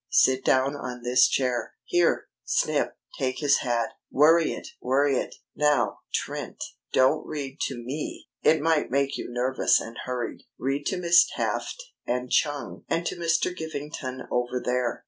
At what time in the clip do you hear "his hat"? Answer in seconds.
3.37-3.89